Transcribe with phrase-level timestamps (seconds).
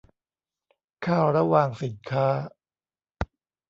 [1.05, 2.27] ค่าระวางสินค้า